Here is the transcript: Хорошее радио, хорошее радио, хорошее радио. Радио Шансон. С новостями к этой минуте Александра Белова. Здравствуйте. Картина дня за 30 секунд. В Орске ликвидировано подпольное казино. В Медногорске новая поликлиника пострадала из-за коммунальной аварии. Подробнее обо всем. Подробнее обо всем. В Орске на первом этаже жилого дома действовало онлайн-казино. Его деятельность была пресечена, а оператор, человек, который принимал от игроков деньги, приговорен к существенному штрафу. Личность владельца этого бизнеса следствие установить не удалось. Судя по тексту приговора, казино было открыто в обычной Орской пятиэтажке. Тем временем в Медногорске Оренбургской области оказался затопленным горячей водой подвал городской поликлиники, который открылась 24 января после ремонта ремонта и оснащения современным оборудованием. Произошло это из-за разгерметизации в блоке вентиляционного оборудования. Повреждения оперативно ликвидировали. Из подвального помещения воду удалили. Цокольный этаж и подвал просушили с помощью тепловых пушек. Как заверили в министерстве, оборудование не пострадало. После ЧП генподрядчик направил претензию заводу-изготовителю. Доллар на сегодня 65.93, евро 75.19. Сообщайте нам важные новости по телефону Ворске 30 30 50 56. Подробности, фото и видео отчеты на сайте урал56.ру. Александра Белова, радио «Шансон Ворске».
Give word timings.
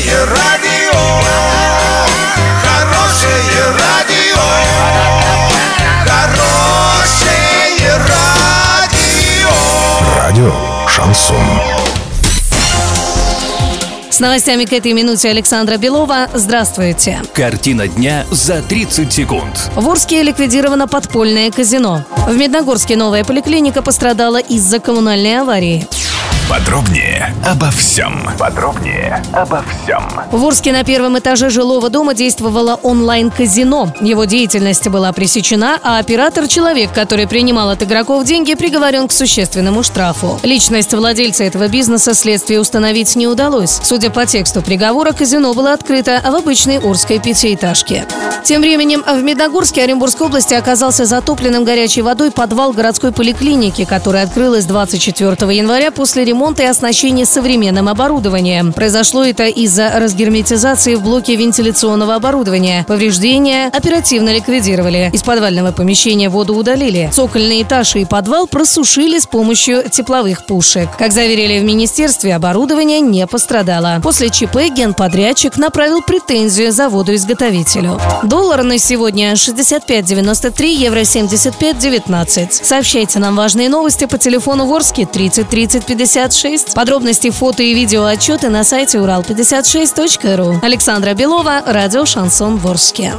Хорошее 0.00 0.24
радио, 0.24 0.98
хорошее 2.62 3.64
радио, 3.78 4.40
хорошее 6.06 7.98
радио. 8.08 9.50
Радио 10.16 10.54
Шансон. 10.88 11.36
С 14.08 14.20
новостями 14.20 14.64
к 14.64 14.72
этой 14.72 14.92
минуте 14.94 15.28
Александра 15.28 15.76
Белова. 15.76 16.28
Здравствуйте. 16.32 17.20
Картина 17.34 17.86
дня 17.86 18.24
за 18.30 18.62
30 18.62 19.12
секунд. 19.12 19.70
В 19.74 19.88
Орске 19.88 20.22
ликвидировано 20.22 20.88
подпольное 20.88 21.50
казино. 21.50 22.04
В 22.26 22.36
Медногорске 22.36 22.96
новая 22.96 23.24
поликлиника 23.24 23.82
пострадала 23.82 24.38
из-за 24.38 24.78
коммунальной 24.78 25.40
аварии. 25.40 25.86
Подробнее 26.50 27.32
обо 27.46 27.70
всем. 27.70 28.28
Подробнее 28.36 29.22
обо 29.32 29.62
всем. 29.62 30.02
В 30.32 30.44
Орске 30.44 30.72
на 30.72 30.82
первом 30.82 31.16
этаже 31.16 31.48
жилого 31.48 31.90
дома 31.90 32.12
действовало 32.12 32.74
онлайн-казино. 32.82 33.94
Его 34.00 34.24
деятельность 34.24 34.88
была 34.88 35.12
пресечена, 35.12 35.78
а 35.80 36.00
оператор, 36.00 36.48
человек, 36.48 36.92
который 36.92 37.28
принимал 37.28 37.70
от 37.70 37.84
игроков 37.84 38.24
деньги, 38.24 38.54
приговорен 38.54 39.06
к 39.06 39.12
существенному 39.12 39.84
штрафу. 39.84 40.40
Личность 40.42 40.92
владельца 40.92 41.44
этого 41.44 41.68
бизнеса 41.68 42.14
следствие 42.14 42.60
установить 42.60 43.14
не 43.14 43.28
удалось. 43.28 43.78
Судя 43.84 44.10
по 44.10 44.26
тексту 44.26 44.60
приговора, 44.60 45.12
казино 45.12 45.54
было 45.54 45.72
открыто 45.72 46.20
в 46.24 46.34
обычной 46.34 46.78
Орской 46.80 47.20
пятиэтажке. 47.20 48.06
Тем 48.42 48.62
временем 48.62 49.04
в 49.06 49.22
Медногорске 49.22 49.84
Оренбургской 49.84 50.26
области 50.26 50.54
оказался 50.54 51.04
затопленным 51.04 51.62
горячей 51.62 52.02
водой 52.02 52.32
подвал 52.32 52.72
городской 52.72 53.12
поликлиники, 53.12 53.84
который 53.84 54.22
открылась 54.22 54.64
24 54.64 55.54
января 55.54 55.92
после 55.92 56.24
ремонта 56.24 56.39
ремонта 56.40 56.62
и 56.62 56.66
оснащения 56.66 57.26
современным 57.26 57.86
оборудованием. 57.86 58.72
Произошло 58.72 59.22
это 59.22 59.44
из-за 59.44 59.90
разгерметизации 59.90 60.94
в 60.94 61.02
блоке 61.02 61.36
вентиляционного 61.36 62.14
оборудования. 62.14 62.86
Повреждения 62.88 63.66
оперативно 63.66 64.32
ликвидировали. 64.32 65.10
Из 65.12 65.22
подвального 65.22 65.72
помещения 65.72 66.30
воду 66.30 66.54
удалили. 66.54 67.10
Цокольный 67.12 67.60
этаж 67.60 67.94
и 67.96 68.06
подвал 68.06 68.46
просушили 68.46 69.18
с 69.18 69.26
помощью 69.26 69.84
тепловых 69.90 70.46
пушек. 70.46 70.88
Как 70.98 71.12
заверили 71.12 71.60
в 71.60 71.64
министерстве, 71.64 72.34
оборудование 72.34 73.02
не 73.02 73.26
пострадало. 73.26 74.00
После 74.02 74.30
ЧП 74.30 74.70
генподрядчик 74.74 75.58
направил 75.58 76.00
претензию 76.00 76.72
заводу-изготовителю. 76.72 78.00
Доллар 78.22 78.62
на 78.62 78.78
сегодня 78.78 79.34
65.93, 79.34 80.66
евро 80.68 81.00
75.19. 81.00 82.64
Сообщайте 82.64 83.18
нам 83.18 83.36
важные 83.36 83.68
новости 83.68 84.06
по 84.06 84.16
телефону 84.16 84.64
Ворске 84.64 85.04
30 85.04 85.46
30 85.46 85.84
50 85.84 86.29
56. 86.30 86.74
Подробности, 86.74 87.30
фото 87.30 87.62
и 87.62 87.74
видео 87.74 88.04
отчеты 88.04 88.48
на 88.48 88.64
сайте 88.64 88.98
урал56.ру. 88.98 90.60
Александра 90.62 91.14
Белова, 91.14 91.62
радио 91.66 92.06
«Шансон 92.06 92.56
Ворске». 92.56 93.12